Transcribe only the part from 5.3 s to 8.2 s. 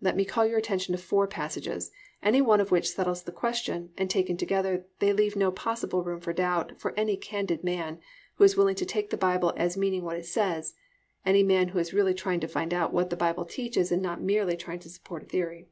no possible room for doubt for any candid man